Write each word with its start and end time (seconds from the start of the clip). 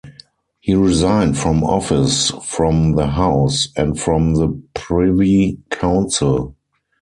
He 0.59 0.73
resigned 0.73 1.37
from 1.37 1.63
office, 1.63 2.31
from 2.43 2.93
the 2.93 3.05
House, 3.05 3.67
and 3.77 3.99
from 3.99 4.33
the 4.33 4.59
Privy 4.73 5.59
Council. 5.69 6.55